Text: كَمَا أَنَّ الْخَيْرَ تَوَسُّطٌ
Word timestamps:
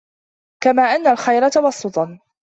كَمَا 0.63 0.83
أَنَّ 0.83 1.07
الْخَيْرَ 1.07 1.49
تَوَسُّطٌ 1.49 2.17